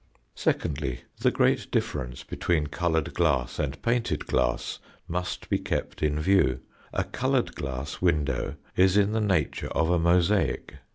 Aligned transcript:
Secondly, 0.33 1.01
the 1.19 1.29
great 1.29 1.69
difference 1.69 2.23
between 2.23 2.65
coloured 2.65 3.13
glass 3.13 3.59
and 3.59 3.79
painted 3.83 4.25
glass 4.25 4.79
must 5.07 5.47
be 5.47 5.59
kept 5.59 6.01
in 6.01 6.19
view. 6.19 6.59
A 6.91 7.03
coloured 7.03 7.53
glass 7.53 8.01
window 8.01 8.55
is 8.75 8.97
in 8.97 9.11
the 9.11 9.21
nature 9.21 9.67
of 9.67 9.91
a 9.91 9.99
mosaic. 9.99 10.77